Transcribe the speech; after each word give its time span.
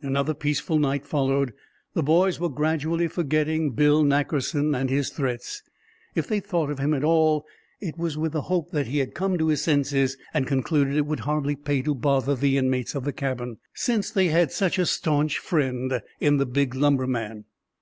Another 0.00 0.32
peaceful 0.32 0.78
night 0.78 1.04
followed. 1.04 1.52
The 1.92 2.02
boys 2.02 2.40
were 2.40 2.48
gradually 2.48 3.08
forgetting 3.08 3.72
Bill 3.72 4.02
Nackerson 4.02 4.74
and 4.74 4.88
his 4.88 5.10
threats. 5.10 5.62
If 6.14 6.26
they 6.26 6.40
thought 6.40 6.70
of 6.70 6.78
him 6.78 6.94
at 6.94 7.04
all, 7.04 7.44
it 7.78 7.98
was 7.98 8.16
with 8.16 8.32
the 8.32 8.40
hope 8.40 8.70
that 8.70 8.86
he 8.86 9.00
had 9.00 9.12
come 9.14 9.36
to 9.36 9.48
his 9.48 9.60
senses, 9.60 10.16
and 10.32 10.46
concluded 10.46 10.96
it 10.96 11.04
would 11.04 11.20
hardly 11.28 11.56
pay 11.56 11.82
to 11.82 11.94
bother 11.94 12.34
the 12.34 12.56
inmates 12.56 12.94
of 12.94 13.04
the 13.04 13.12
cabin, 13.12 13.58
since 13.74 14.10
they 14.10 14.28
had 14.28 14.50
such 14.50 14.78
a 14.78 14.86
stanch 14.86 15.36
friend 15.36 16.00
in 16.20 16.38
the 16.38 16.46
big 16.46 16.74
lumberman. 16.74 17.44